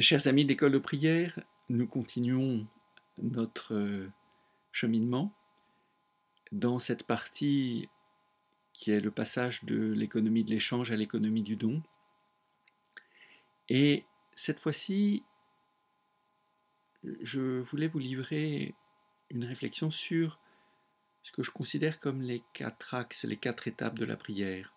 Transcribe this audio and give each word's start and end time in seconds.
Chers 0.00 0.28
amis 0.28 0.44
de 0.44 0.48
l'école 0.48 0.72
de 0.72 0.78
prière, 0.78 1.38
nous 1.68 1.86
continuons 1.86 2.66
notre 3.18 3.74
euh, 3.74 4.10
cheminement 4.72 5.36
dans 6.52 6.78
cette 6.78 7.02
partie 7.02 7.90
qui 8.72 8.92
est 8.92 9.00
le 9.00 9.10
passage 9.10 9.62
de 9.64 9.92
l'économie 9.92 10.42
de 10.42 10.50
l'échange 10.50 10.90
à 10.90 10.96
l'économie 10.96 11.42
du 11.42 11.56
don. 11.56 11.82
Et 13.68 14.06
cette 14.34 14.58
fois-ci, 14.58 15.22
je 17.20 17.60
voulais 17.60 17.88
vous 17.88 17.98
livrer 17.98 18.74
une 19.28 19.44
réflexion 19.44 19.90
sur 19.90 20.40
ce 21.22 21.30
que 21.30 21.42
je 21.42 21.50
considère 21.50 22.00
comme 22.00 22.22
les 22.22 22.42
quatre 22.54 22.94
axes, 22.94 23.24
les 23.24 23.36
quatre 23.36 23.68
étapes 23.68 23.98
de 23.98 24.06
la 24.06 24.16
prière. 24.16 24.72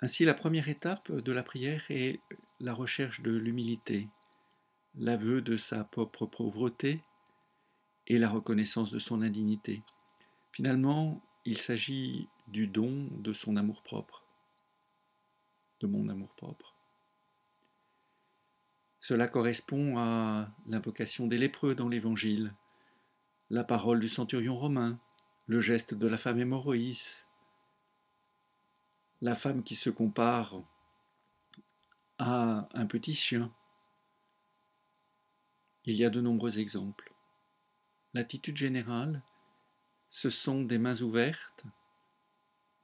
Ainsi, 0.00 0.24
la 0.24 0.34
première 0.34 0.70
étape 0.70 1.12
de 1.12 1.32
la 1.32 1.42
prière 1.42 1.84
est 1.90 2.20
la 2.60 2.74
recherche 2.74 3.20
de 3.20 3.30
l'humilité, 3.30 4.08
l'aveu 4.94 5.42
de 5.42 5.56
sa 5.56 5.84
propre 5.84 6.26
pauvreté 6.26 7.02
et 8.06 8.18
la 8.18 8.28
reconnaissance 8.28 8.90
de 8.90 8.98
son 8.98 9.22
indignité. 9.22 9.82
Finalement, 10.52 11.22
il 11.44 11.58
s'agit 11.58 12.28
du 12.46 12.66
don 12.66 13.08
de 13.10 13.32
son 13.32 13.56
amour-propre, 13.56 14.24
de 15.80 15.86
mon 15.86 16.08
amour-propre. 16.08 16.74
Cela 19.00 19.28
correspond 19.28 19.98
à 19.98 20.48
l'invocation 20.66 21.26
des 21.26 21.38
lépreux 21.38 21.74
dans 21.74 21.88
l'Évangile, 21.88 22.54
la 23.50 23.64
parole 23.64 24.00
du 24.00 24.08
centurion 24.08 24.56
romain, 24.56 24.98
le 25.46 25.60
geste 25.60 25.92
de 25.92 26.06
la 26.06 26.16
femme 26.16 26.40
hémorroïs, 26.40 27.26
la 29.20 29.34
femme 29.34 29.62
qui 29.62 29.74
se 29.74 29.90
compare 29.90 30.62
à 32.18 32.68
un 32.72 32.86
petit 32.86 33.14
chien. 33.14 33.54
Il 35.84 35.96
y 35.96 36.04
a 36.04 36.10
de 36.10 36.20
nombreux 36.20 36.58
exemples. 36.58 37.12
L'attitude 38.14 38.56
générale, 38.56 39.22
ce 40.08 40.30
sont 40.30 40.62
des 40.62 40.78
mains 40.78 41.02
ouvertes 41.02 41.64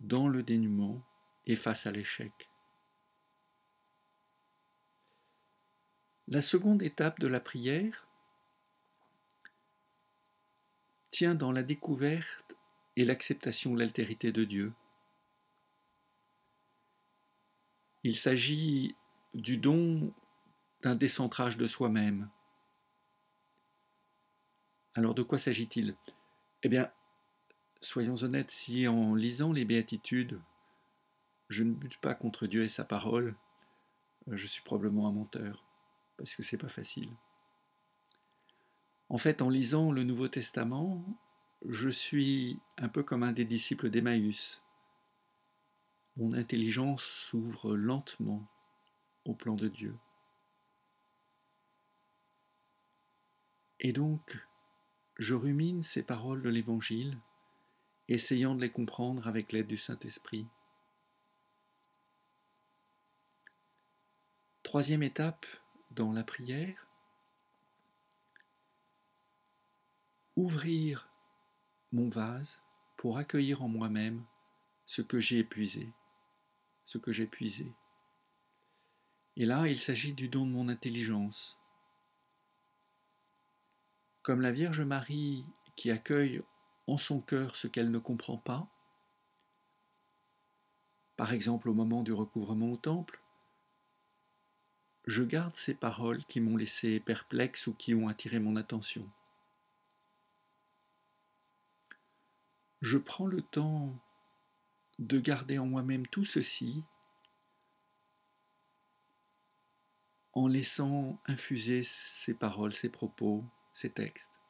dans 0.00 0.28
le 0.28 0.42
dénuement 0.42 1.02
et 1.46 1.56
face 1.56 1.86
à 1.86 1.92
l'échec. 1.92 2.50
La 6.26 6.42
seconde 6.42 6.82
étape 6.82 7.20
de 7.20 7.26
la 7.26 7.40
prière 7.40 8.08
tient 11.10 11.34
dans 11.34 11.52
la 11.52 11.62
découverte 11.62 12.56
et 12.96 13.04
l'acceptation 13.04 13.74
de 13.74 13.80
l'altérité 13.80 14.32
de 14.32 14.44
Dieu. 14.44 14.72
Il 18.02 18.16
s'agit 18.16 18.94
du 19.34 19.56
don 19.56 20.12
d'un 20.82 20.94
décentrage 20.94 21.56
de 21.56 21.66
soi-même. 21.66 22.30
Alors 24.94 25.14
de 25.14 25.22
quoi 25.22 25.38
s'agit-il? 25.38 25.96
Eh 26.62 26.68
bien, 26.68 26.90
soyons 27.80 28.16
honnêtes, 28.22 28.50
si 28.50 28.88
en 28.88 29.14
lisant 29.14 29.52
les 29.52 29.64
béatitudes, 29.64 30.40
je 31.48 31.64
ne 31.64 31.72
bute 31.72 31.98
pas 31.98 32.14
contre 32.14 32.46
Dieu 32.46 32.64
et 32.64 32.68
sa 32.68 32.84
parole, 32.84 33.36
je 34.26 34.46
suis 34.46 34.62
probablement 34.62 35.08
un 35.08 35.12
menteur, 35.12 35.64
parce 36.16 36.34
que 36.34 36.42
c'est 36.42 36.58
pas 36.58 36.68
facile. 36.68 37.10
En 39.08 39.18
fait, 39.18 39.42
en 39.42 39.48
lisant 39.48 39.90
le 39.90 40.04
Nouveau 40.04 40.28
Testament, 40.28 41.04
je 41.68 41.88
suis 41.88 42.60
un 42.78 42.88
peu 42.88 43.02
comme 43.02 43.22
un 43.22 43.32
des 43.32 43.44
disciples 43.44 43.90
d'Emmaüs. 43.90 44.62
Mon 46.16 46.32
intelligence 46.32 47.02
s'ouvre 47.02 47.76
lentement 47.76 48.48
au 49.24 49.34
plan 49.34 49.54
de 49.54 49.68
Dieu. 49.68 49.98
Et 53.80 53.92
donc, 53.92 54.36
je 55.16 55.34
rumine 55.34 55.82
ces 55.82 56.02
paroles 56.02 56.42
de 56.42 56.48
l'Évangile, 56.50 57.18
essayant 58.08 58.54
de 58.54 58.60
les 58.60 58.70
comprendre 58.70 59.26
avec 59.26 59.52
l'aide 59.52 59.66
du 59.66 59.76
Saint-Esprit. 59.76 60.46
Troisième 64.62 65.02
étape 65.02 65.46
dans 65.90 66.12
la 66.12 66.22
prière, 66.22 66.86
ouvrir 70.36 71.08
mon 71.92 72.08
vase 72.08 72.62
pour 72.96 73.18
accueillir 73.18 73.62
en 73.62 73.68
moi-même 73.68 74.24
ce 74.86 75.02
que 75.02 75.20
j'ai 75.20 75.38
épuisé, 75.38 75.92
ce 76.84 76.98
que 76.98 77.12
j'ai 77.12 77.26
puisé. 77.26 77.74
Et 79.40 79.46
là, 79.46 79.66
il 79.68 79.80
s'agit 79.80 80.12
du 80.12 80.28
don 80.28 80.44
de 80.44 80.50
mon 80.50 80.68
intelligence. 80.68 81.58
Comme 84.20 84.42
la 84.42 84.52
Vierge 84.52 84.82
Marie 84.82 85.46
qui 85.76 85.90
accueille 85.90 86.42
en 86.86 86.98
son 86.98 87.22
cœur 87.22 87.56
ce 87.56 87.66
qu'elle 87.66 87.90
ne 87.90 87.98
comprend 87.98 88.36
pas, 88.36 88.68
par 91.16 91.32
exemple 91.32 91.70
au 91.70 91.72
moment 91.72 92.02
du 92.02 92.12
recouvrement 92.12 92.70
au 92.70 92.76
temple, 92.76 93.22
je 95.06 95.22
garde 95.22 95.56
ces 95.56 95.72
paroles 95.72 96.22
qui 96.26 96.40
m'ont 96.40 96.58
laissé 96.58 97.00
perplexe 97.00 97.66
ou 97.66 97.72
qui 97.72 97.94
ont 97.94 98.08
attiré 98.08 98.40
mon 98.40 98.56
attention. 98.56 99.10
Je 102.82 102.98
prends 102.98 103.26
le 103.26 103.40
temps 103.40 103.98
de 104.98 105.18
garder 105.18 105.58
en 105.58 105.64
moi-même 105.64 106.06
tout 106.08 106.26
ceci 106.26 106.84
en 110.32 110.46
laissant 110.46 111.20
infuser 111.26 111.82
ces 111.82 112.34
paroles, 112.34 112.74
ces 112.74 112.88
propos, 112.88 113.44
ces 113.72 113.90
textes. 113.90 114.40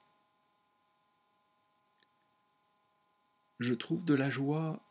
Je 3.58 3.74
trouve 3.74 4.04
de 4.04 4.14
la 4.14 4.30
joie 4.30 4.82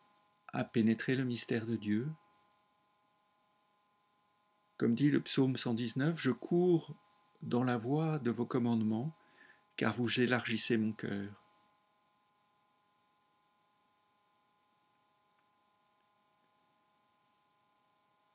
à 0.48 0.64
pénétrer 0.64 1.16
le 1.16 1.26
mystère 1.26 1.66
de 1.66 1.76
Dieu. 1.76 2.08
Comme 4.78 4.96
dit 4.96 5.10
le 5.10 5.22
psaume 5.22 5.58
119, 5.58 6.20
je 6.20 6.32
cours 6.32 6.96
dans 7.42 7.64
la 7.64 7.78
voie 7.78 8.20
de 8.20 8.32
vos 8.32 8.46
commandements, 8.46 9.16
car 9.76 9.94
vous 9.94 10.20
élargissez 10.20 10.78
mon 10.78 10.94
cœur. 10.94 11.44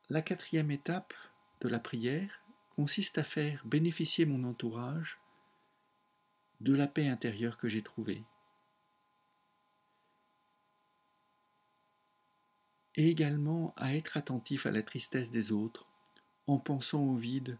La 0.09 0.21
quatrième 0.21 0.69
étape 0.69 1.13
de 1.61 1.67
la 1.67 1.79
prière 1.79 2.44
consiste 2.75 3.17
à 3.17 3.23
faire 3.23 3.65
bénéficier 3.65 4.25
mon 4.25 4.43
entourage 4.43 5.19
de 6.59 6.73
la 6.73 6.87
paix 6.87 7.07
intérieure 7.07 7.57
que 7.57 7.69
j'ai 7.69 7.81
trouvée. 7.81 8.23
Et 12.95 13.09
également 13.09 13.73
à 13.77 13.95
être 13.95 14.17
attentif 14.17 14.65
à 14.65 14.71
la 14.71 14.83
tristesse 14.83 15.31
des 15.31 15.51
autres 15.51 15.87
en 16.47 16.59
pensant 16.59 17.01
au 17.01 17.15
vide 17.15 17.57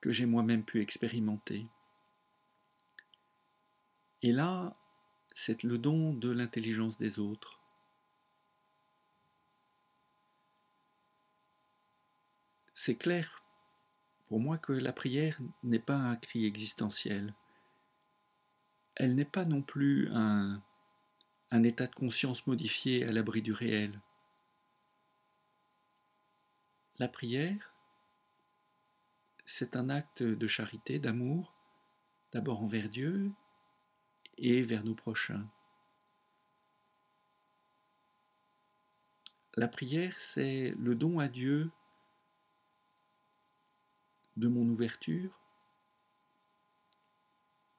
que 0.00 0.12
j'ai 0.12 0.26
moi-même 0.26 0.64
pu 0.64 0.80
expérimenter. 0.80 1.66
Et 4.22 4.32
là, 4.32 4.76
c'est 5.34 5.62
le 5.64 5.78
don 5.78 6.14
de 6.14 6.30
l'intelligence 6.30 6.98
des 6.98 7.18
autres. 7.18 7.60
C'est 12.74 12.96
clair 12.96 13.41
pour 14.32 14.40
moi 14.40 14.56
que 14.56 14.72
la 14.72 14.94
prière 14.94 15.38
n'est 15.62 15.78
pas 15.78 15.98
un 15.98 16.16
cri 16.16 16.46
existentiel. 16.46 17.34
Elle 18.94 19.14
n'est 19.14 19.26
pas 19.26 19.44
non 19.44 19.60
plus 19.60 20.08
un, 20.10 20.62
un 21.50 21.62
état 21.62 21.86
de 21.86 21.94
conscience 21.94 22.46
modifié 22.46 23.04
à 23.04 23.12
l'abri 23.12 23.42
du 23.42 23.52
réel. 23.52 24.00
La 26.98 27.08
prière, 27.08 27.74
c'est 29.44 29.76
un 29.76 29.90
acte 29.90 30.22
de 30.22 30.46
charité, 30.46 30.98
d'amour, 30.98 31.54
d'abord 32.32 32.62
envers 32.62 32.88
Dieu 32.88 33.30
et 34.38 34.62
vers 34.62 34.82
nos 34.82 34.94
prochains. 34.94 35.46
La 39.56 39.68
prière, 39.68 40.18
c'est 40.18 40.70
le 40.78 40.94
don 40.94 41.18
à 41.18 41.28
Dieu 41.28 41.70
de 44.36 44.48
mon 44.48 44.68
ouverture, 44.68 45.38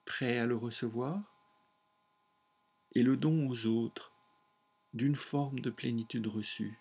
prêt 0.05 0.37
à 0.37 0.45
le 0.45 0.55
recevoir, 0.55 1.33
et 2.95 3.03
le 3.03 3.17
don 3.17 3.49
aux 3.49 3.65
autres 3.65 4.13
d'une 4.93 5.15
forme 5.15 5.59
de 5.59 5.71
plénitude 5.71 6.27
reçue. 6.27 6.79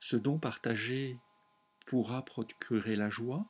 Ce 0.00 0.16
don 0.16 0.38
partagé 0.38 1.20
pourra 1.86 2.24
procurer 2.24 2.96
la 2.96 3.10
joie, 3.10 3.46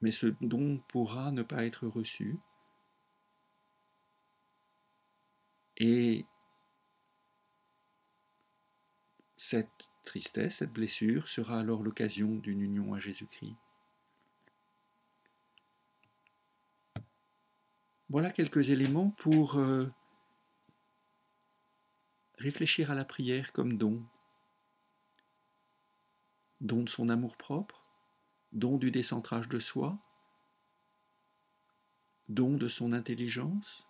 mais 0.00 0.12
ce 0.12 0.26
don 0.40 0.78
pourra 0.88 1.30
ne 1.30 1.42
pas 1.42 1.64
être 1.64 1.86
reçu. 1.86 2.40
Et 5.76 6.26
Cette 9.42 9.88
tristesse, 10.04 10.56
cette 10.56 10.74
blessure 10.74 11.26
sera 11.26 11.60
alors 11.60 11.82
l'occasion 11.82 12.36
d'une 12.36 12.60
union 12.60 12.92
à 12.92 12.98
Jésus-Christ. 12.98 13.56
Voilà 18.10 18.32
quelques 18.32 18.68
éléments 18.68 19.12
pour 19.12 19.56
euh, 19.56 19.90
réfléchir 22.36 22.90
à 22.90 22.94
la 22.94 23.06
prière 23.06 23.54
comme 23.54 23.78
don. 23.78 24.04
Don 26.60 26.82
de 26.82 26.90
son 26.90 27.08
amour-propre, 27.08 27.82
don 28.52 28.76
du 28.76 28.90
décentrage 28.90 29.48
de 29.48 29.58
soi, 29.58 29.98
don 32.28 32.58
de 32.58 32.68
son 32.68 32.92
intelligence, 32.92 33.88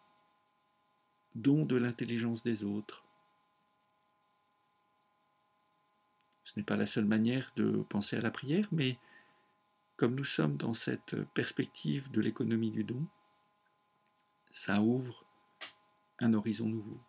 don 1.35 1.67
de 1.67 1.75
l'intelligence 1.75 2.45
des 2.45 2.63
autres. 2.63 3.10
Ce 6.51 6.59
n'est 6.59 6.65
pas 6.65 6.75
la 6.75 6.87
seule 6.87 7.05
manière 7.05 7.53
de 7.55 7.85
penser 7.89 8.17
à 8.17 8.21
la 8.21 8.33
prière, 8.33 8.67
mais 8.73 8.99
comme 9.97 10.17
nous 10.17 10.25
sommes 10.25 10.57
dans 10.57 10.75
cette 10.75 11.15
perspective 11.33 12.11
de 12.11 12.21
l'économie 12.21 12.73
du 12.73 12.83
don, 12.83 13.07
ça 14.51 14.81
ouvre 14.81 15.25
un 16.19 16.35
horizon 16.35 16.67
nouveau. 16.67 17.01